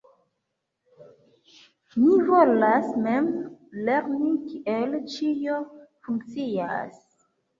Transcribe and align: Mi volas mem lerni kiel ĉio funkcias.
Mi 2.05 2.13
volas 2.29 2.87
mem 3.03 3.27
lerni 3.89 4.31
kiel 4.47 4.97
ĉio 5.17 5.59
funkcias. 6.07 6.99